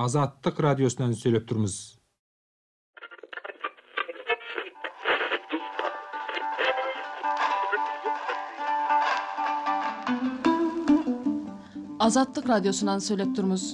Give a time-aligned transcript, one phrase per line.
[0.00, 1.74] азаттык радиосунан сүйлөп турбуз
[12.06, 13.66] азаттык радиосунан сүйлөп турбуз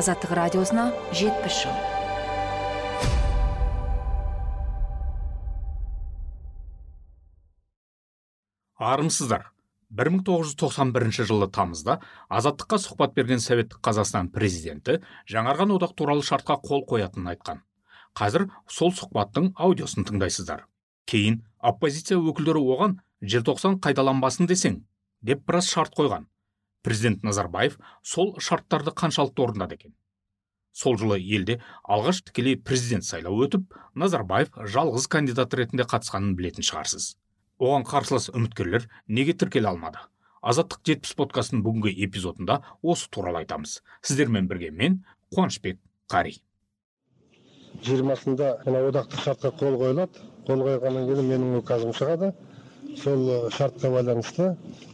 [0.00, 2.03] азаттык радиосуна жетимиш жыл
[8.78, 9.50] армысыздар.
[9.94, 14.98] Бір мың тоғыз жүз тоқсан бірінші жылы тамызда азаттыққа сұхбат берген советтік қазақстан президенті
[15.30, 17.62] жаңарған одақ туралы шартқа қол қоятынын айтқан.
[18.18, 20.66] Қазір сол сұхбаттың аудиосын тыңдайсыздар.
[21.06, 24.82] Кейін оппозиция өкілдері оған желтоқсан қайталанбасын десең
[25.22, 26.26] деп біраз шарт қойған.
[26.82, 29.94] Президент назарбаев сол шарттарды қаншалықты орындады екен?
[30.72, 37.14] Сол жылы елде алғаш тікелей президент сайлауы өтіп назарбаев жалғыз кандидат ретінде қатысқанын білетін шығарсыз.
[37.60, 40.02] Оған қарсылас үміткерлер неге тіркеле алмады?
[40.44, 43.78] Азаттық жетпіс подкастының бүгінгі эпизодында осы туралы айтамыз.
[44.02, 44.98] Сіздермен бірге мен
[45.32, 45.78] қуанышбек
[46.12, 46.34] қари.
[47.84, 50.20] Жиырмасында мына одақтық шартқа қол қойылады.
[50.46, 52.34] Қол қойғаннан кейін менің указым шығады.
[53.00, 54.50] Сол шартқа байланысты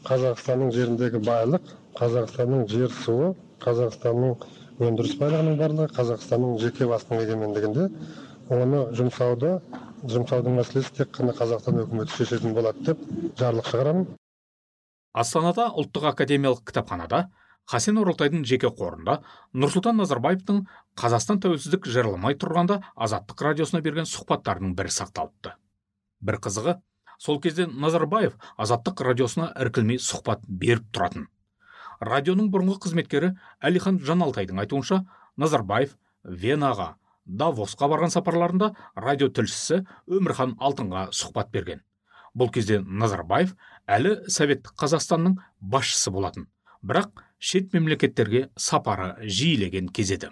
[0.06, 4.39] қазақстанның жеріндегі байлық қазақстанның жер суы қазақстанның
[4.86, 7.89] өндіріс байлығының барлығы қазақстанның жеке басының егемендігінде
[8.55, 9.58] оны жұмсауды
[10.09, 13.03] жұмсаудың мәселесі тек қана қазақстан үкіметі шешетін болады деп
[13.41, 14.07] жарлық шығарамын.
[15.12, 17.25] Астанада ұлттық академиялық кітапханада
[17.70, 19.20] хасен оралтайдың жеке қорында
[19.55, 20.62] нұрсұлтан назарбаевтың
[20.98, 25.57] қазақстан тәуелсіздік жырламай тұрғанда азаттық радиосына берген сұхбаттарының бірі сақталыпты.
[26.20, 26.79] Бір қызығы
[27.19, 31.29] сол кезде назарбаев азаттық радиосына іркілмей сұхбат беріп тұратын.
[32.01, 35.05] Радионың бұрынғы қызметкері әлихан жаналтайдың айтуынша
[35.37, 36.95] назарбаев венаға
[37.27, 41.83] давосқа барған сапарларында радио тілшісі өмірхан алтынға сұхбат берген.
[42.35, 43.57] Бұл кезде назарбаев
[43.91, 46.47] әлі советтік қазақстанның басшысы болатын.
[46.83, 50.30] Бірақ шет мемлекеттерге сапары жиілеген кез еді.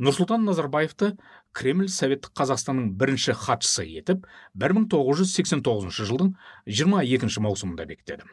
[0.00, 1.12] Нұрсұлтан назарбаевты
[1.52, 4.26] кремль советтік қазақстанның бірінші хатшысы етіп
[4.56, 6.34] 1989 жылдың
[6.66, 8.24] 22 маусымында бекітеді.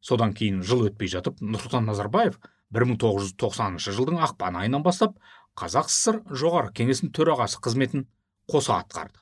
[0.00, 2.38] Содан кейін жыл өтпей жатып нұрсұлтан назарбаев
[2.72, 5.18] 1990 жылдың ақпан айынан бастап
[5.58, 8.08] қазақ сср жоғары кеңесінің төрағасы қызметін
[8.50, 9.20] қоса атқарды.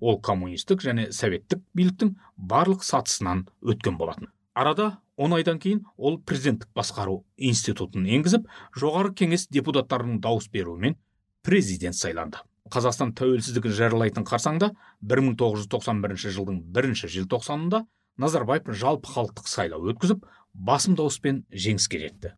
[0.00, 4.28] Ол коммунистік және советтік биліктің барлық сатысынан өткен болатын.
[4.54, 8.46] Арада он айдан кейін ол президенттік басқару институтын енгізіп
[8.78, 10.96] жоғары кеңес депутаттарының дауыс беруімен
[11.42, 12.38] президент сайланды.
[12.70, 14.70] Қазақстан тәуелсіздігін жариялайтын қарсаңда
[15.02, 17.84] 1991 жылдың бірінші желтоқсанында
[18.16, 20.24] назарбаев жалпы халықтық сайлау өткізіп
[20.54, 22.34] басым дауыспен жеңіске жетті.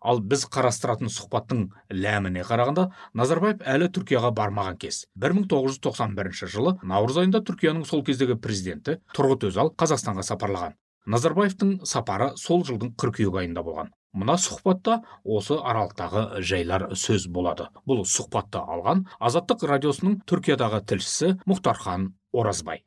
[0.00, 2.86] Ал біз қарастыратын сұхбаттың ләміне қарағанда
[3.20, 5.04] назарбаев әлі түркияға бармаған кез.
[5.20, 10.76] 1991 жылы наурыз айында түркияның сол кездегі президенті тұрғыт өзал қазақстанға сапарлаған.
[11.10, 13.88] Назарбаевтың сапары сол жылдың қыркүйек айында болған.
[14.12, 17.68] Мына сұхбатта осы аралықтағы жайлар сөз болады.
[17.86, 22.82] Бұл сұхбатты алған азаттық радиосының түркиядағы тілшісі мұхтархан оразбай.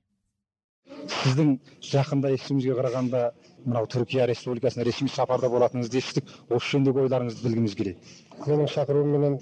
[1.23, 1.53] Сіздің
[1.87, 3.21] жақында естуімізге қарағанда
[3.65, 8.11] мынау түркия республикасына ресми сапарда болатыныңызды естідік осы жөніндегі ойларыңызды білгіміз келеді.
[8.43, 9.37] Менің шақыруымменен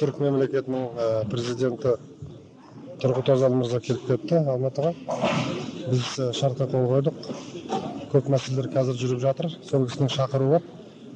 [0.00, 1.94] түрік мемлекетінің президенті
[3.02, 4.92] тұрғыт озал мырза келіп кетті алматыға.
[5.90, 7.22] Біз шартқа қол қойдық.
[8.10, 9.50] Көп мәселелер қазір жүріп жатыр.
[9.70, 10.60] Сол кісінің шақыруы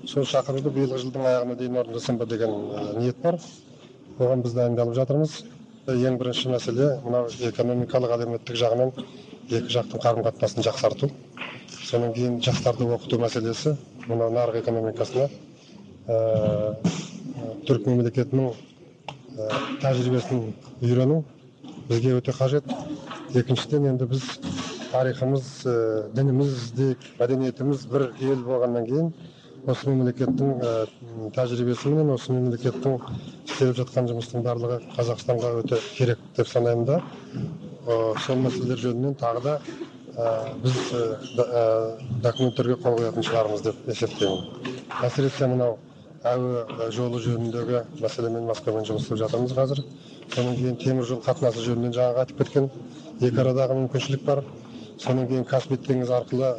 [0.06, 2.54] сол шақыруды биылғы жылдың аяғына дейін орындасам ба деген
[3.00, 3.40] ниет бар.
[4.18, 5.38] Оған біз дайындалып жатырмыз.
[5.90, 8.92] Ең бірінші мәселе мынау экономикалық әлеуметтік жағынан
[9.50, 11.10] екі жақтың қарым қатынасын жақсарту.
[11.84, 13.74] Содан кейін жастарды оқыту мәселесі
[14.08, 15.28] мынау нарық экономикасына
[16.08, 16.76] ә,
[17.68, 19.48] түрік мемлекетінің ә,
[19.82, 20.46] тәжірибесін
[20.80, 21.22] үйрену
[21.88, 22.64] бізге өте қажет.
[23.34, 24.26] Екіншіден енді біз
[24.92, 25.76] тарихымыз ә,
[26.16, 26.72] дініміз
[27.20, 29.12] мәдениетіміз бір ел болғаннан кейін
[29.66, 30.72] осы мемлекеттің ә,
[31.36, 32.98] тәжірибесіменен осы мемлекеттің
[33.48, 37.00] істеліп жатқан жұмыстың барлығы қазақстанға өте керек деп санаймын да.
[37.84, 39.58] Сол мәселелер жөнінен тағы да
[40.62, 40.78] біз
[42.22, 44.44] документтерге қол қоятын шығармыз деп есептеймін
[45.08, 45.78] әсіресе мынау
[46.24, 49.82] әуе жолы жөніндегі мәселемен москвамен жұмыс істеп жатырмыз қазір.
[50.32, 52.70] Содан кейін темір жол қатынасы жөнінен жаңағы айтып кеткен
[53.20, 54.40] екі арадағы мүмкіншілік бар.
[54.96, 56.54] Содан кейін каспий теңізі арқылы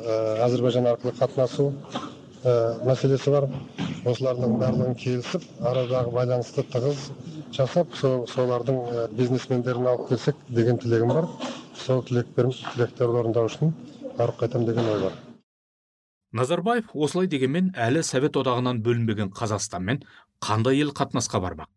[0.45, 1.71] әзірбайжан арқылы қатынасу
[2.45, 3.47] мәселесі бар.
[4.05, 7.07] Осылардың барлығын келісіп арадағы байланысты тығыз
[7.55, 8.81] жасап сол солардың
[9.17, 11.29] бизнесмендерін алып келсек деген тілегім бар.
[11.73, 13.73] Сол тілектерім тілектерді орындау үшін
[14.17, 15.15] барып қайтамын деген ой бар.
[16.35, 20.03] Назарбаев осылай дегенмен әлі совет одағынан бөлінбеген қазақстанмен
[20.43, 21.69] қандай ел қатынасқа бармақ?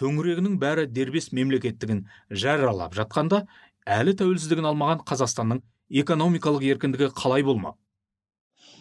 [0.00, 3.44] Төңірегінің бәрі дербес мемлекеттігін жариялап жатқанда
[3.86, 5.62] әлі тәуелсіздігін алмаған қазақстанның
[6.02, 7.78] экономикалық еркіндігі қалай болмақ?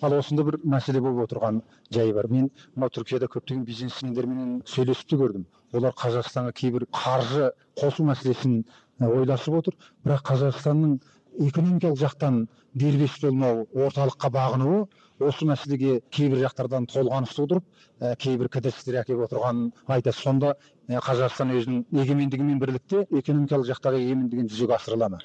[0.02, 1.62] Ал осында бір мәселе болып отырған
[1.94, 2.28] жай бар.
[2.32, 5.46] Мен мынау түркияда көптеген бизнесмендермен сөйлесіп те көрдім.
[5.74, 8.64] Олар қазақстанға кейбір қаржы қосу мәселесін
[9.02, 9.78] ойласып отыр.
[10.06, 11.00] Бірақ қазақстанның
[11.40, 12.44] экономикалық жақтан
[12.74, 14.84] дербес болмау орталыққа бағынуы
[15.24, 17.64] осы мәселеге кейбір жақтардан толғаныс тудырып
[18.02, 20.18] ә, кейбір кідірістер әкеліп отырғанын айтады.
[20.18, 20.54] Сонда
[20.90, 25.22] ә, қазақстан өзінің егемендігімен бірлікте экономикалық жақтағы егемендігін жүзеге асыра ма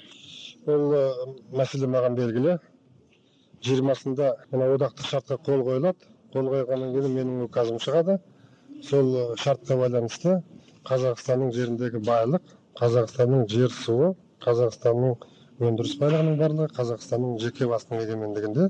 [0.68, 0.92] ол
[1.56, 2.58] мәселе маған белгілі.
[3.66, 6.10] Жиырмасында мына одақтық шартқа қол қойылады.
[6.34, 8.18] Қол қойғаннан кейін менің указым шығады.
[8.84, 10.38] Сол шартқа байланысты
[10.88, 14.12] қазақстанның жеріндегі байлық қазақстанның жер суы
[14.44, 15.16] қазақстанның
[15.68, 18.68] өндіріс байлығының барлығы қазақстанның жеке басының егемендігінде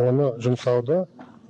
[0.00, 1.02] оны жұмсауды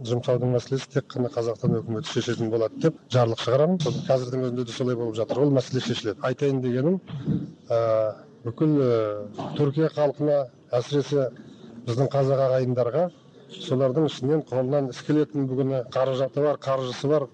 [0.03, 3.79] жұмсаудың мәселесі тек қана қазақстан үкіметі шешетін болады деп жарлық шығарамын.
[4.09, 5.38] Қазірдің өзінде де солай болып жатыр.
[5.44, 6.19] Ол мәселе шешіледі.
[6.26, 6.99] Айтайын дегенім
[7.71, 7.79] ә,
[8.43, 8.97] бүкіл ә,
[9.55, 10.41] түркия халқына
[10.75, 11.29] әсіресе
[11.86, 13.04] біздің қазақ ағайындарға
[13.54, 17.26] солардың ішінен қолынан іс келетін бүгіні қаражаты бар қаржысы бар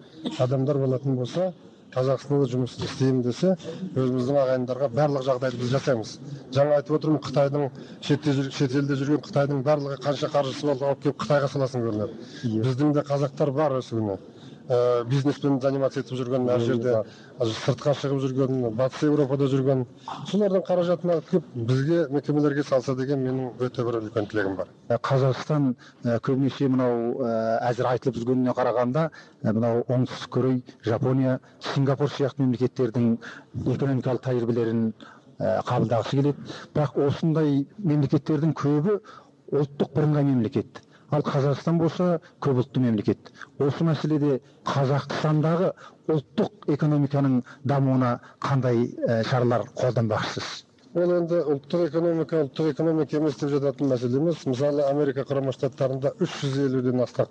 [0.44, 1.52] адамдар болатын болса
[1.94, 3.55] қазақстанда жұмыс істеймін десе
[3.99, 6.12] өзіміздің ағайындарға барлық жағдайды біз жасаймыз.
[6.55, 7.64] Жаңа айтып отырмын қытайдың
[8.06, 12.20] шетелде жүрген қытайдың барлығы қанша қаржысы бар алып келіп қытайға саласың көрінеді.
[12.62, 14.19] Біздің де қазақтар бар осы күні
[15.11, 16.93] бизнеспен заниматься етіп жүрген әр жерде
[17.43, 19.81] сыртқа шығып жүрген батыс еуропада жүрген
[20.31, 25.72] солардың қаражатын алып келіп бізге мекемелерге салса деген менің өте бір үлкен тілегім бар қазақстан
[26.26, 27.25] көбінесе мынау
[27.67, 29.08] әзір айтылып жүргеніне қарағанда
[29.49, 31.40] мынау оңтүстік корей жапония
[31.72, 33.17] сингапур сияқты мемлекеттердің
[33.75, 34.84] экономикалық тәжірибелерін
[35.40, 39.00] қабылдағысы келеді бірақ осындай мемлекеттердің көбі
[39.50, 42.09] ұлттық бірыңғай мемлекет ал қазақстан болса
[42.45, 43.31] көпұлтты мемлекет.
[43.59, 45.73] Осы мәселеде қазақстандағы
[46.15, 50.65] ұлттық экономиканың дамуына қандай ә, шаралар қолданбақшысыз?
[50.95, 54.43] Ол енді ұлттық экономика ұлттық экономика емес деп жататын мәселе емес.
[54.47, 57.31] Мысалы америка құрама штаттарында үш жүз елуден астам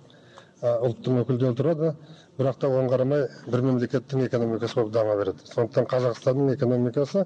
[0.61, 1.93] ұлттың өкілдері тұрады.
[2.39, 5.43] Бірақ та оған қарамай бір мемлекеттің экономикасы болып дама береді.
[5.51, 7.25] Сондықтан қазақстанның экономикасы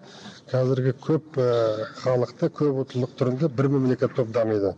[0.51, 1.37] қазіргі көп
[2.01, 4.73] халықты көп ұлттылық түрінде бір мемлекет болып дамиды.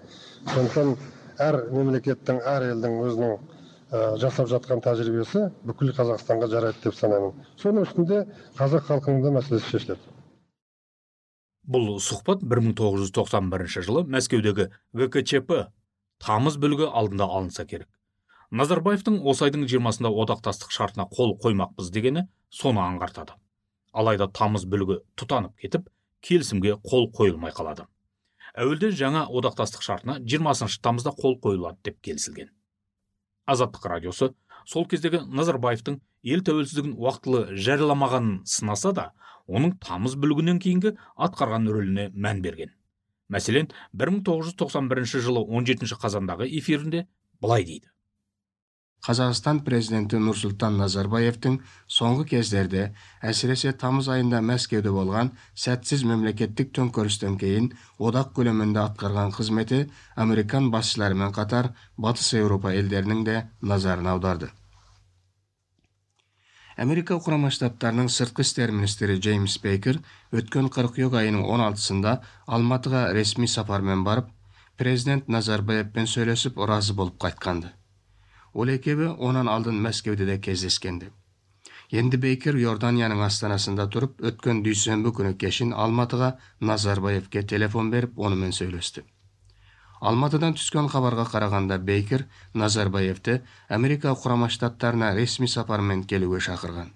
[0.54, 0.96] Сондықтан
[1.42, 7.34] әр мемлекеттің әр елдің өзінің ә, жасап жатқан тәжірибесі бүкіл қазақстанға жарайды деп санаймын.
[7.62, 8.26] Соның үстінде
[8.58, 10.14] қазақ халқының да мәселесі шешіледі.
[11.66, 15.54] Бұл сұхбат 1991 жылы мәскеудегі гкчп
[16.22, 17.90] тамыз бүлігі алдында алынса керек.
[18.52, 23.34] Назарбаевтың осы айдың жиырмасында одақтастық шартына қол қоймақпыз дегені соны аңғартады.
[23.92, 25.90] Алайда тамыз бүлігі тұтанып кетіп
[26.22, 27.88] келісімге қол қойылмай қалады.
[28.56, 32.50] Әуелде жаңа одақтастық шартына 20 тамызда қол қойылады деп келісілген.
[33.46, 34.32] Азаттық радиосы
[34.66, 39.10] сол кездегі назарбаевтың ел тәуелсіздігін уақытылы жарияламағанын сынаса да
[39.46, 40.96] оның тамыз бүлігінен кейінгі
[41.28, 42.72] атқарған рөліне мән берген.
[43.30, 47.06] Мәселен 1991 жылы 17 қазандағы эфирінде
[47.42, 47.92] былай дейді.
[49.06, 51.60] Қазақстан президенті нұрсұлтан назарбаевтың
[51.98, 52.88] соңғы кездерде
[53.32, 55.30] әсіресе тамыз айында мәскеуде болған
[55.66, 57.72] сәтсіз мемлекеттік төңкерістен кейін
[58.10, 59.86] одақ көлемінде атқарған қызметі
[60.26, 61.74] американ басшыларымен қатар
[62.08, 64.50] батыс еуропа елдерінің де назарын аударды.
[66.76, 70.02] Америка құрама штаттарының сыртқы істер министрі джеймс бейкер
[70.36, 72.18] өткен қыркүйек айының 16-сында
[72.58, 74.34] алматыға ресми сапармен барып
[74.76, 77.72] президент назарбаевпен сөйлесіп разы болып қайтқанды.
[78.56, 81.12] Ол екеуі онан алдын мәскеуде де кездескенді
[82.02, 86.32] енді бейкер иорданияның астанасында тұрып өткен дүйсенбі күні кешін алматыға
[86.70, 89.04] назарбаевке телефон беріп онымен сөйлесті
[90.10, 92.26] алматыдан түскен хабарға қарағанда бейкер
[92.64, 93.42] назарбаевты
[93.78, 96.94] америка құрама штаттарына ресми сапармен келуге шақырған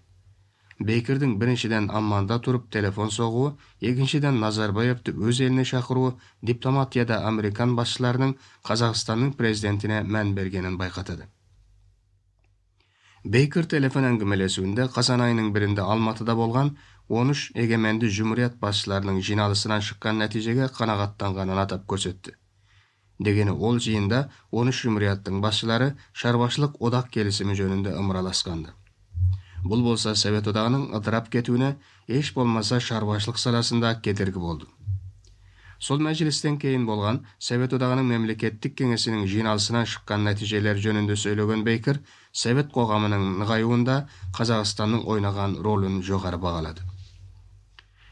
[0.90, 3.52] бейкердің біріншіден амманда тұрып телефон соғуы
[3.92, 6.14] екіншіден назарбаевты өз еліне шақыруы
[6.52, 8.38] дипломатияда американ басшыларының
[8.70, 11.28] қазақстанның президентіне мән бергенін байқатады
[13.24, 16.72] бейкер телефон әңгімелесуінде қазан айының бірінде алматыда болған
[17.10, 22.36] 13 егеменді жұмұрият басшыларының жиналысынан шыққан нәтижеге қанағаттанғанын атап көрсетті.
[23.20, 28.72] Дегені ол жиында 13 жұмұрияттың басшылары шаруашылық одақ келісімі жөнінде ымыраласқанды.
[29.68, 31.76] Бұл болса совет одағының ыдырап кетуіне
[32.08, 34.70] еш болмаса шаруашылық саласында кедергі болды.
[35.80, 42.02] Сол мәжілістен кейін болған совет одағының мемлекеттік кеңесінің жиналысынан шыққан нәтижелер жөнінде сөйлеген бейкер
[42.44, 43.98] совет қоғамының нығаюында
[44.38, 46.84] қазақстанның ойнаған ролін жоғары бағалады.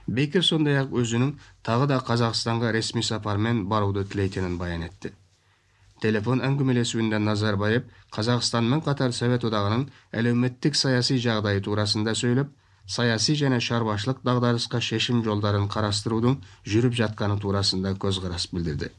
[0.07, 1.33] Бейкер сондай ақ өзінің
[1.67, 5.11] тағы да қазақстанға ресми сапармен баруды тілейтінін баян етті.
[5.99, 7.83] Телефон әңгімелесуінде назарбаев
[8.15, 12.53] қазақстанмен қатар совет одағының әлеуметтік саяси жағдайы турасында сөйлеп
[12.87, 16.37] саясий және шаруашылық дағдарысқа шешім жолдарын қарастырудың
[16.73, 18.89] жүріп жатқаны турасында көзқарас білдірді.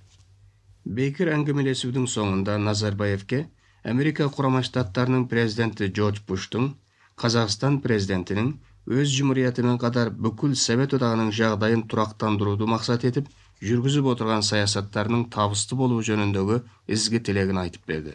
[0.84, 3.46] Бейкер әңгімелесудің соңында назарбаевке
[3.84, 6.70] америка құрама штаттарының президенті джордж буштың
[7.18, 8.54] қазақстан президентінің
[8.88, 13.28] өз жұмұриятымен қатар бүкіл совет одағының жағдайын тұрақтандыруды мақсат етіп
[13.60, 16.62] жүргізіп отырған саясаттарының табысты болуы жөніндегі
[16.96, 18.14] ізгі тілегін айтып берді.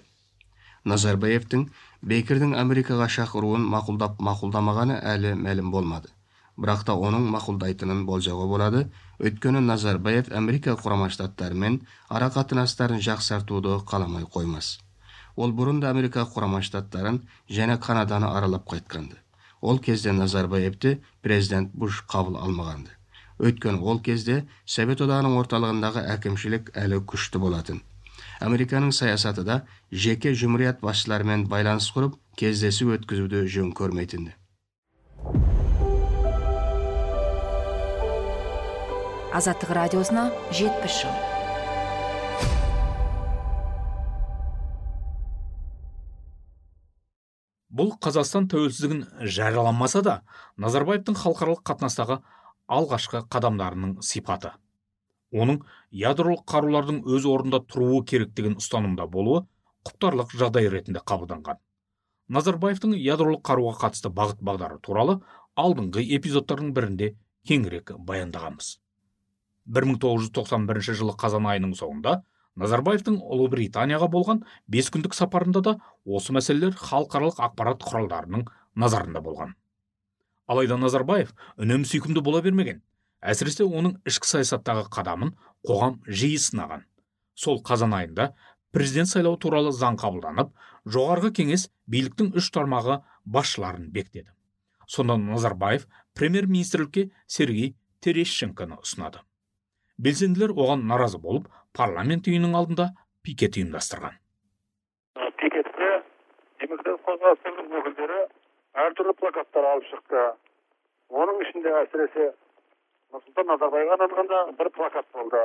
[0.88, 1.68] Назарбаевтың
[2.03, 6.10] бейкердің америкаға шақыруын мақұлдап мақұлдамағаны әлі мәлім болмады.
[6.60, 8.81] Бірақ та оның мақұлдайтынын болжауға болады.
[9.24, 11.79] Өйткені назарбаев америка құрама штаттарымен
[12.10, 14.77] ара қатынастарын жақсартуды қаламай қоймас.
[15.36, 19.17] Ол бұрын да америка құрама штаттарын және канаданы аралап қайтқанды.
[19.62, 22.91] Ол кезде назарбаевты президент буш қабыл алмағанды.
[23.39, 27.81] Өйткені ол кезде совет одағының орталығындағы әкімшілік әлі күшті болатын.
[28.40, 34.38] Американың саясаты да жеке жұмұрият басшыларымен байланыс құрып кездесу өткізуді жөн көрмейтінді
[39.34, 41.13] азаттық радиосына жетпіс жыл.
[47.74, 50.20] Бұл қазақстан тәуелсіздігін жарияламаса да
[50.62, 52.20] назарбаевтың халықаралық қатынастағы
[52.70, 54.54] алғашқы қадамдарының сипаты.
[55.34, 55.60] Оның
[56.04, 59.44] ядролық қарулардың өз орнында тұруы керек деген ұстанымда болуы
[59.88, 61.60] құптарлық жағдай ретінде қабылданған.
[62.34, 65.20] Назарбаевтың ядролық қаруға қатысты бағыт бағдары туралы
[65.60, 67.10] алдыңғы эпизодтардың бірінде
[67.50, 68.78] кеңірек баяндағанбыз.
[69.80, 72.22] 1991 жылы қазан айының соңында
[72.60, 75.75] назарбаевтың ұлыбританияға болған бес күндік сапарында да
[76.06, 79.54] осы мәселелер халықаралық ақпарат құралдарының назарында болған.
[80.48, 82.82] Алайда назарбаев үнемі сүйкімді бола бермеген.
[83.32, 85.34] Әсіресе оның ішкі саясаттағы қадамын
[85.68, 86.84] қоғам жиі сынаған.
[87.34, 88.34] Сол қазан айында
[88.75, 90.51] президент сайлау туралы заң қабылданып
[90.96, 94.30] жоғарғы кеңес биліктің үш тармағы басшыларын бекітеді.
[94.88, 99.24] Сонда назарбаев премьер министрлікке сергей терещенконы ұсынады.
[99.98, 102.89] Белсенділер оған наразы болып парламент үйінің алдында
[103.24, 104.20] пикет ұйымдастырған.
[105.39, 105.89] Пикетте
[106.62, 108.22] демократ қозғалыстардың өкілдері
[108.86, 110.24] әртүрлі плакаттар алып шықты.
[111.13, 112.32] Оның ішінде әсіресе
[113.13, 115.41] нұрсұлтан назарбаевға арналған бір плакат болды.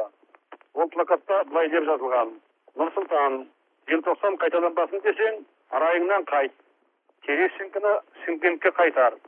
[0.75, 2.31] Ол плакатта былай деп жазылған.
[2.81, 3.43] Нұрсұлтан
[3.93, 5.43] желтоқсан қайталанбасын десең
[5.85, 6.55] райыңнан қайт.
[7.27, 7.93] Терещенконы
[8.25, 9.19] шымкентке қайтар.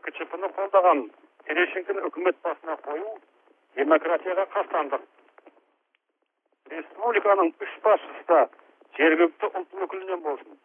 [0.00, 1.04] Кчп ны қолдаған
[1.48, 3.12] терещенконы үкімет басына қою
[3.76, 5.04] демократияға қастандық
[6.72, 8.40] республиканың үш басшысы да
[8.98, 10.56] жергілікті ұлт өкілінен болсын.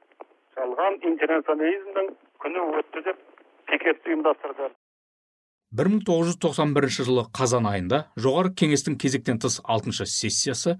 [0.55, 2.10] Жалған интернационализмнің
[2.43, 3.22] күні өтті деп
[3.72, 4.69] пикетті ұйымдастырды.
[5.74, 10.75] 1991 жылы қазан айында жоғары кеңестің кезектен тыс алтыншы сессиясы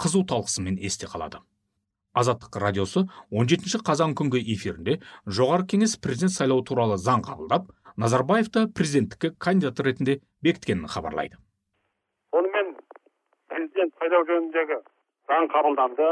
[0.00, 1.42] қызу талқысымен есте қалады.
[2.16, 4.94] Азаттық радиосы 17 қазан күнгі эфирінде
[5.26, 7.68] жоғары кеңес президент сайлауы туралы заң қабылдап
[8.00, 11.36] назарбаевты президенттікке кандидат ретінде бекіткенін хабарлайды.
[12.32, 12.72] Сонымен
[13.52, 14.80] президент сайлау жөніндегі
[15.28, 16.10] заң қабылданды.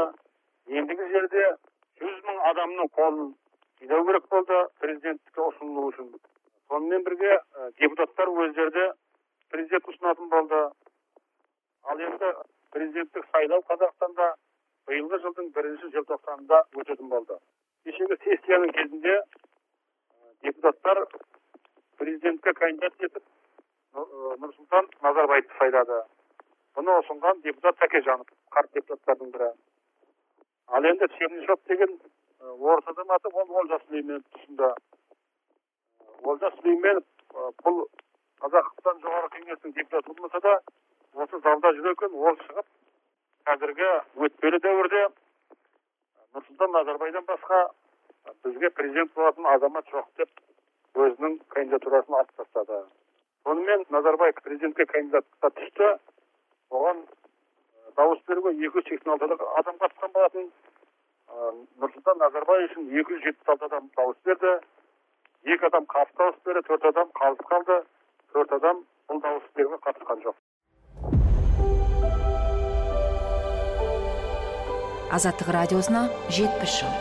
[0.69, 1.49] Ендігі жерде
[1.97, 3.29] жүз мың адамның қолын
[3.81, 6.11] жинау керек болды президенттікке ұсынылу үшін.
[6.67, 7.37] Сонымен бірге
[7.81, 8.85] депутаттар өздері де
[9.51, 10.61] президент ұсынатын болды.
[11.87, 12.31] Ал енді
[12.75, 14.33] президенттік сайлау қазақстанда
[14.89, 17.37] биылғы жылдың бірінші желтоқсанында өтетін болды.
[17.87, 19.15] Кешегі сессияның кезінде
[20.43, 21.05] депутаттар
[22.01, 23.23] президентке кандидат етіп
[24.43, 26.03] нұрсұлтан назарбаевты сайлады.
[26.77, 29.49] Бұны ұсынған депутат тәкежанов қарт депутаттардың бірі.
[30.67, 31.97] Ал енді чернышов деген
[32.41, 34.73] орыс азаматы ол олжас сүлейменовті ұсынды
[36.23, 37.03] олжас сүлейменов
[37.63, 37.83] бұл
[38.43, 40.55] қазақстан жоғарғы кеңесінің депутаты болмаса да
[41.23, 42.67] осы залда жүр екен ол шығып
[43.49, 43.89] қазіргі
[44.27, 45.03] өтпелі дәуірде
[46.35, 47.61] нұрсұлтан назарбаевтан басқа
[48.43, 50.29] бізге президент болатын азамат жоқ деп
[50.97, 52.79] өзінің кандидатурасын атып тастады.
[53.45, 55.89] Сонымен назарбаев президентке кандидатқа түсті
[56.71, 57.03] оған
[57.99, 59.29] дауыс беруге екі жүз сексен алты
[59.61, 60.49] адам қатысқан болатын.
[61.81, 64.53] Нұрсұлтан назарбаев үшін екі жүз жетпіс алты адам дауыс берді.
[65.47, 67.75] Екі адам қарсы дауыс берді төрт адам қалыс қалды.
[68.35, 70.35] Төрт адам бұл дауыс беруге қатысқан жоқ.
[75.17, 76.97] Азаттық радиосына жетпіс жыл.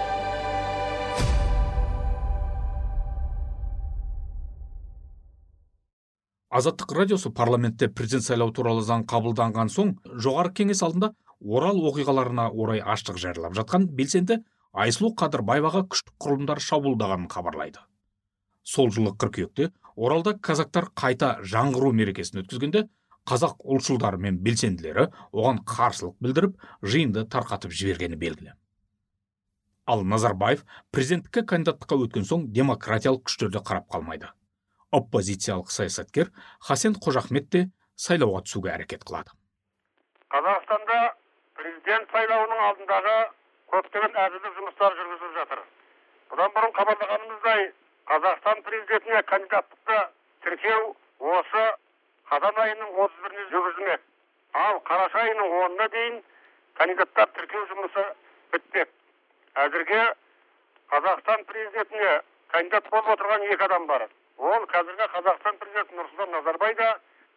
[6.56, 11.10] Азаттық радиосы парламентте президент сайлау туралы заң қабылданған соң жоғары кеңес алдында
[11.42, 14.38] орал оқиғаларына орай аштық жариялап жатқан белсенді
[14.72, 17.82] айсұлу қадырбаеваға күштік құрылымдар шабуылдағанын хабарлайды.
[18.66, 22.86] Сол жылы қыркүйекте оралда казактар қайта жаңғыру мерекесін өткізгенде
[23.30, 28.54] қазақ ұлтшылдары мен белсенділері оған қарсылық білдіріп жиынды тарқатып жібергені белгілі.
[29.86, 34.30] Ал назарбаев президенттікке кандидаттыққа өткен соң демократиялық күштерде қарап қалмайды.
[34.90, 39.30] Оппозициялық саясаткер хасен қожахмет те сайлауға түсуге әрекет қылады.
[40.34, 40.98] Қазақстанда
[41.54, 43.16] президент сайлауының алдындағы
[43.74, 45.62] көптеген әзірлік жұмыстары жүргізіліп жатыр.
[46.30, 47.68] Бұдан бұрын хабарлағанымыздай
[48.10, 49.98] қазақстан президентіне кандидаттықты
[50.46, 50.82] тіркеу
[51.36, 51.64] осы
[52.30, 54.04] қазан айының отыз біріне жүргізілмек.
[54.54, 56.20] Ал қараша айының онына дейін
[56.78, 58.04] кандидаттар тіркеу жұмысы
[58.52, 58.92] бітпек.
[59.64, 60.02] Әзірге
[60.92, 62.12] қазақстан президентіне
[62.54, 64.06] кандидат болып отырған екі адам бар.
[64.38, 66.90] Ол қазіргі қазақстан президенті нұрсұлтан назарбаев да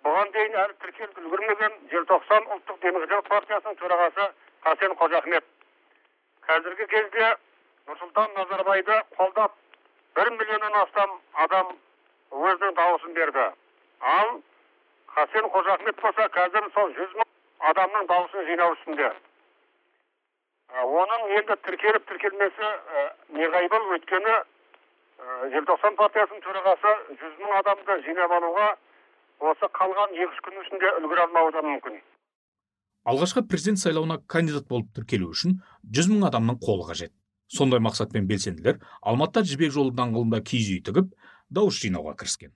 [0.06, 4.28] бұған дейін әлі тіркеліп үлгермеген желтоқсан ұлттық демократиялық партиясының төрағасы
[4.68, 5.50] қасен қожахмет
[6.48, 7.32] қазіргі кезде
[7.90, 9.58] нұрсұлтан назарбайды қолдап
[10.16, 11.74] бір миллионнан астам адам
[12.32, 13.46] өзінің дауысын берді.
[14.00, 14.30] Ал
[15.16, 17.28] қасен қожахмет болса қазір сол жүз мың
[17.72, 19.10] адамның дауысын жинау үстінде.
[20.70, 22.70] Оның енді тіркеліп тіркелмесі
[23.38, 24.36] неғайбыл өйткені
[25.56, 28.70] желтоқсан партиясының төрағасы жүз мың адамды жинап алуға
[29.50, 31.98] осы қалған екі үш күннің ішінде үлгере алмауы да мүмкін.
[33.10, 35.58] Алғашқы президент сайлауына кандидат болып тіркелу үшін
[35.96, 37.14] жүз мың адамның қолы қажет.
[37.50, 41.12] Сондай мақсатпен белсенділер алматыда жібек жолы даңғылында киіз үй тігіп
[41.50, 42.54] дауыс жинауға кіріскен.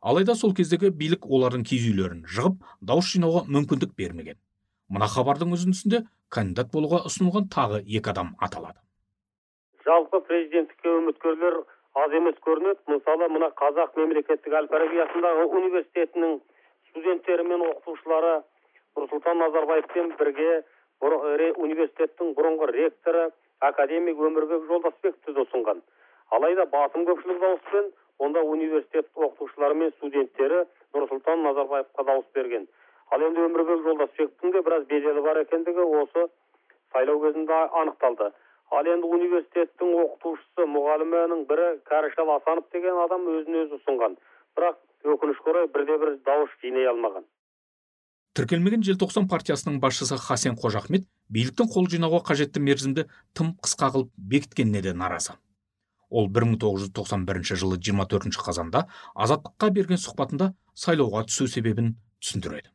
[0.00, 4.38] Алайда сол кездегі билік олардың киіз үйлерін жығып дауыс жинауға мүмкіндік бермеген.
[4.88, 8.78] Мына хабардың үзіндісінде кандидат болуға ұсынылған тағы екі адам аталады.
[9.86, 11.58] Жалпы президенттікке үміткерлер
[11.98, 12.78] аз емес көрінеді.
[12.92, 16.38] Мысалы мына қазақ мемлекеттік әл фараби атындағы университетінің
[16.90, 18.36] студенттері мен оқытушылары
[18.96, 20.62] нұрсұлтан назарбаевпен бірге
[21.02, 23.26] университеттің бұрынғы ректоры
[23.60, 25.82] академик өмірбек жолдасбековті де ұсынған.
[26.36, 32.66] Алайда басым көпшілік дауыспен онда университет оқытушылары мен студенттері нұрсұлтан назарбаевқа дауыс берген.
[33.10, 36.26] Ал енді өмірбек жолдасбековтің де біраз беделі бар екендігі осы
[36.92, 38.32] сайлау кезінде анықталды.
[38.70, 44.18] Ал енді университеттің оқытушысы мұғалімінің бірі кәрішал асанов деген адам өзін өзі ұсынған.
[44.58, 44.80] Бірақ
[45.14, 47.24] өкінішке орай бірде бір дауыс жинай алмаған.
[48.36, 54.82] Тіркелмеген желтоқсан партиясының басшысы хасен қожахмет биліктің қол жинауға қажетті мерзімді тым қысқа қылып бекіткеніне
[54.84, 55.38] де наразы.
[56.10, 62.68] Ол 1991 жылы 24 қазанда азаттыққа берген сұхбатында сайлауға түсу себебін түсіндіреді.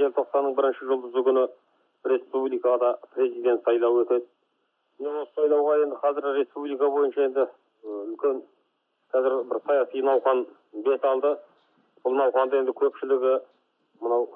[0.00, 1.46] Желтоқсанның бірінші жұлдызы күні
[2.10, 4.26] республикада президент сайлауы өтеді.
[4.98, 7.46] Осы сайлауға енді қазір республика бойынша енді
[7.86, 8.42] үлкен
[9.14, 10.46] қазір бір саяси науқан
[10.84, 11.36] бет алды.
[12.04, 13.38] Бұл науқанда енді көпшілігі
[14.04, 14.28] мынау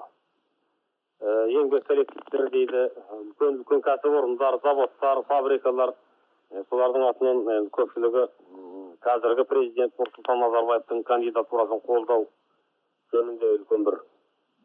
[1.59, 2.83] еңбек коллективтері дейді
[3.19, 5.95] үлкен үлкен кәсіпорындар заводтар фабрикалар
[6.69, 8.27] солардың атынан енді көпшілігі
[9.05, 12.25] қазіргі президент нұрсұлтан назарбаевтың кандидатурасын қолдау
[13.13, 13.99] жөнінде үлкен бір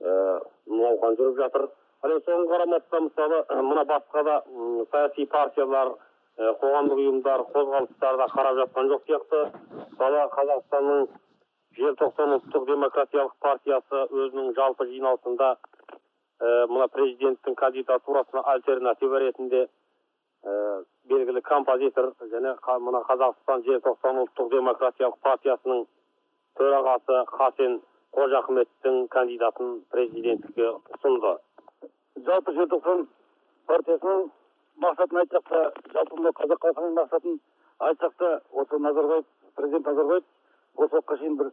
[0.05, 1.69] науқан жүріп жатыр.
[2.03, 3.39] Ал енді соған қарамастан мысалы
[3.69, 4.41] мына басқа да
[4.93, 5.95] саяси партиялар
[6.39, 9.45] қоғамдық ұйымдар қозғалыстар да қарап жатқан жоқ сияқты.
[9.93, 11.07] Мысалы қазақстанның
[11.79, 15.49] желтоқсан ұлттық демократиялық партиясы өзінің жалпы жиналысында
[16.71, 19.65] мына президенттің кандидатурасына альтернатива ретінде
[21.11, 22.55] белгілі композитор және
[22.87, 25.85] мына қазақстан желтоқсан ұлттық демократиялық партиясының
[26.59, 27.81] төрағасы қасен
[28.15, 31.35] қожахметтің кандидатын президенттікке ұсынды.
[32.29, 33.07] Жалпы желтоқсан
[33.71, 34.29] партиясының
[34.85, 35.65] мақсатын айтсақ та
[35.97, 37.41] жалпы мынау қазақ халқының мақсатын
[37.89, 39.25] айтсақ та осы назарбаев
[39.57, 40.25] президент назарбаев
[40.77, 41.53] осы уақытқа шейін бір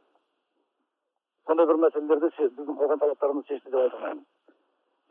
[1.48, 4.26] сондай бір мәселелерді біздің қойған талаптарымызды шешті деп айта алмаймын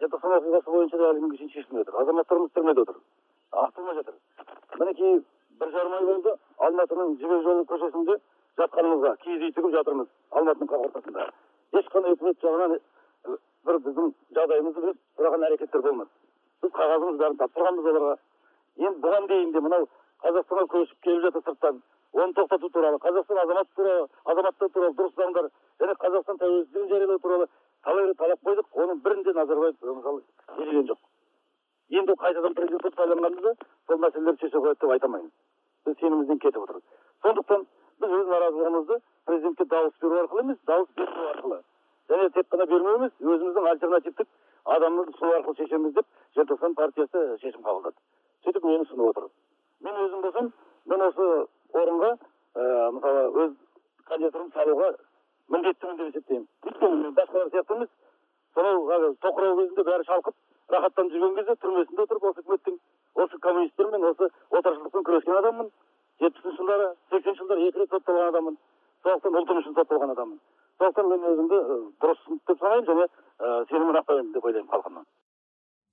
[0.00, 1.96] желтоқсан оқиғасы бойынша да әлі күнге шейін шешілмей отыр.
[2.00, 2.96] Азаматтарымыз түрмеде отыр.
[3.52, 4.14] Ақталмай жатыр.
[4.80, 5.18] Мінекей
[5.60, 8.16] бір жарым ай болды алматының жібек жолы көшесінде
[8.60, 11.28] жатқанымызға киіз үй тігіп жатырмыз алматының қақ ортасында.
[11.76, 12.78] Ешқандай үкімет жағынан
[13.68, 16.10] бір біздің жағдайымызды біліп сұраған әрекеттер болмады
[16.64, 18.16] біз қағазымыз бәрін тапсырғанбыз оларға.
[18.80, 19.88] Енді бұған дейін де мынау
[20.24, 21.82] қазақстанға көшіп келіп жатыр сырттан.
[22.12, 27.46] Оны тоқтату туралы қазақстан азаматы туралы азаматтар туралы дұрыс заңдар және қазақстан тәуелсіздігін жариялау туралы
[27.84, 28.66] талай рет талап қойдық.
[28.72, 30.22] Оның бірін де назарбаев мысалы
[30.58, 30.98] елеген жоқ.
[31.90, 33.54] Енді қайтадан президент болып сайланғанда
[33.86, 35.32] сол мәселелерді шеше қояды деп айта алмаймын.
[35.86, 36.84] Біз сенімімізден кетіп отырмыз.
[37.22, 37.66] Сондықтан
[38.00, 41.62] біз өз наразылығымызды президентке дауыс беру арқылы емес дауыс беру арқылы
[42.10, 44.28] және тек қана бермеу емес өзіміздің альтернативтік
[44.64, 47.96] адамды ұсыну арқылы шешеміз деп желтоқсан партиясы шешім қабылдады.
[48.44, 49.28] Сөйтіп мені ұсынып отыр.
[49.80, 50.52] Мен өзім болсам
[50.86, 51.28] мен осы
[51.74, 53.56] орынға ә, мысалы өз
[54.10, 54.88] кандидатурамды салуға
[55.50, 56.46] міндеттімін деп есептеймін.
[56.66, 57.90] Өйткені басқалар сияқты емес
[58.54, 60.34] сонау тоқырау кезінде бәрі шалқып
[60.74, 62.78] рахаттанып жүрген кезде түрмесінде отырып осы үкіметтің
[63.24, 65.70] осы коммунистермен осы отаршылдықпен күрескен адаммын.
[66.20, 68.58] Жетпісінші жылдары сексенінші жылдары екі рет сотталған адаммын.
[69.04, 70.40] Сондықтан ұлтым үшін сотталған адаммын.
[70.78, 71.60] Сондықтан мен өзімді
[72.04, 73.08] дұрыс деп санаймын және
[73.70, 75.06] сенімін ақтаймын деп ойлаймын халқымнан.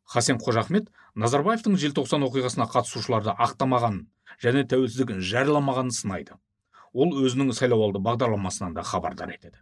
[0.08, 4.06] Хасен қожахмет назарбаевтың желтоқсан оқиғасына қатысушыларды ақтамағанын
[4.44, 6.38] және тәуелсіздігін жарияламағанын сынайды.
[6.94, 9.60] Ол өзінің сайлауалды бағдарламасынан да хабардар етеді.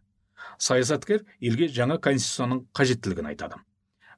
[0.57, 3.57] Саясаткер елге жаңа конституцияның қажеттілігін айтады.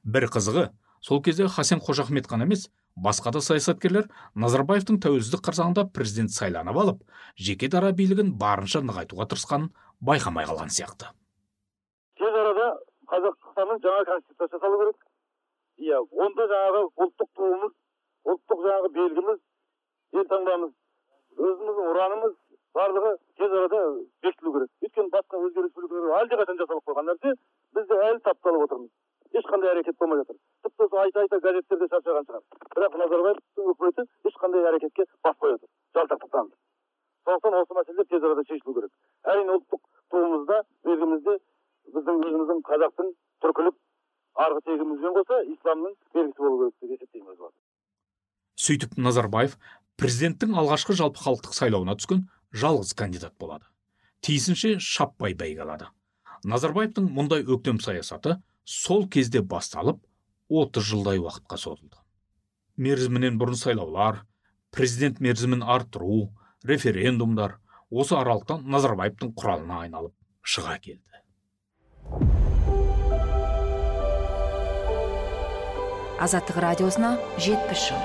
[0.04, 0.68] Бір қызығы
[1.00, 7.02] сол кезде хасен қожахмет қана емес басқа да саясаткерлер назарбаевтың тәуелсіздік қарсаңында президент сайланып алып
[7.36, 9.70] жеке дара билігін барынша нығайтуға тырысқанын
[10.02, 11.10] байқамай қалған сияқты.
[12.18, 12.68] Тез арада
[13.12, 15.07] қазақстанның жаңа конституция жасалу керек.
[15.78, 17.72] Иә онда жаңағы ұлттық туымыз
[18.32, 19.40] ұлттық жаңағы белгіміз
[20.22, 20.72] елтаңбамыз
[21.38, 22.36] өзіміздің ұранымыз
[22.78, 23.82] барлығы тез арада
[24.22, 24.70] бекітілу керек.
[24.84, 27.34] Өйткені басқа өзге республикалар әлдеқашан жасалып қойған нәрсе
[27.78, 28.90] біз де әлі тапталып отырмыз.
[29.38, 30.38] Ешқандай әрекет болмай жатыр.
[30.64, 32.46] Тіпті осы айта айта газеттерде шаршаған шығар.
[32.76, 35.68] Бірақ назарбаевтың үкіметі ешқандай әрекетке бас қоя тұр.
[35.98, 36.58] Жалтақтық танытып
[37.28, 38.92] сондықтан осы мәселелер тез арада шешілу керек.
[39.28, 39.80] Әрине ұлттық
[40.12, 41.34] туымызда белгімізде
[41.94, 43.10] біздің өзіміздің қазақтың
[43.44, 43.76] түркілік
[44.44, 47.52] арғы тегімізбен қоса исламның белгісі болу керек деп есептеймін өз
[48.68, 49.58] сөйтіп назарбаев
[49.98, 52.24] президенттің алғашқы жалпы халықтық сайлауына түскен
[52.54, 53.64] жалғыз кандидат болады.
[54.22, 55.90] Тиісінше шаппай бәйге алады
[56.46, 60.00] назарбаевтың мұндай өктем саясаты сол кезде басталып
[60.48, 61.98] 30 жылдай уақытқа созылды.
[62.76, 64.22] Мерзімінен бұрын сайлаулар
[64.70, 66.28] президент мерзімін арттыру
[66.64, 67.58] референдумдар
[67.90, 71.07] осы аралықтан назарбаевтың құралына айналып шыға келді.
[76.18, 77.98] Азаттық радиосына жетпіс жыл.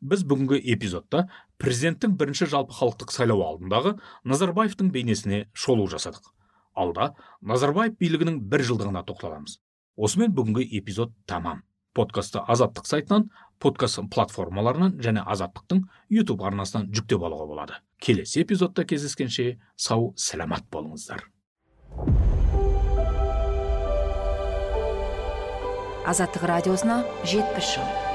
[0.00, 1.26] Біз бүгінгі эпизодта
[1.60, 3.92] президенттің бірінші жалпы халықтық сайлауы алдындағы
[4.24, 6.32] назарбаевтың бейнесіне шолу жасадық.
[6.72, 7.10] Алда
[7.44, 9.58] назарбаев билігінің бір жылдығына тоқталамыз.
[10.00, 11.60] Осымен бүгінгі эпизод тамам.
[11.92, 13.26] Подкастты азаттық сайтынан
[13.60, 15.82] подкаст платформаларынан және азаттықтың
[16.16, 17.82] ютуб арнасынан жүктеп алуға болады.
[18.00, 21.26] Келесі эпизодта кездескенше сау сәлемат болыңыздар.
[26.10, 28.09] Азаттық радиосына жетпіс жыл.